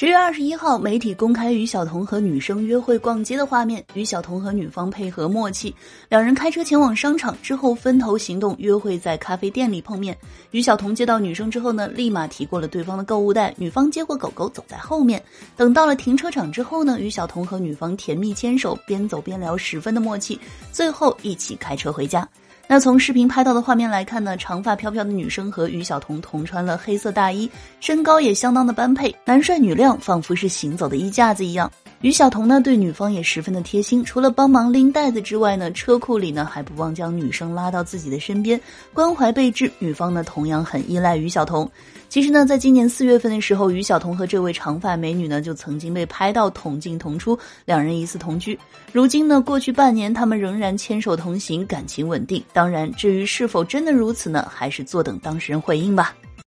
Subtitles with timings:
[0.00, 3.84] 十月二十一号，媒体公开于晓彤和女生约会逛街的画面。
[3.92, 5.74] 于晓彤和女方配合默契，
[6.08, 10.16] 两人开车前往商场之后分头行动，约会在咖啡店里碰面。
[10.52, 15.22] 于晓彤接到女生之后呢，立马提过了对方的购物袋，女方接过狗狗走在后面。
[15.54, 20.40] 等到了停车场之后呢，于晓彤和女方甜蜜牵手，边走边聊，十分的默契。
[20.72, 22.26] 最后一起开车回家。
[22.72, 27.50] 那从视频拍到的画面来看呢，长发飘飘的女生和于晓彤同穿了黑色大衣，
[27.80, 31.68] 身高也相当的般配，男帅女靓，仿佛是行走的衣架子一样。
[32.00, 38.58] 于晓彤呢，对女方也十分的贴心，除了帮忙拎袋子之外呢，车库里呢还不忘将女生拉到自己的身边，
[38.94, 39.70] 关怀备至。
[39.78, 41.70] 女方呢，同样很依赖于晓彤。
[42.08, 48.58] 其实呢，在今年四月份的时候，于晓彤和这位长发美女呢，就曾经被拍到同进同出，两人疑似同居。
[48.92, 52.42] 如今呢，过去半年，他们仍然牵手同行，感情稳定。
[52.54, 56.16] 当然，至于是否真的如此呢，还是坐等当事人回应吧。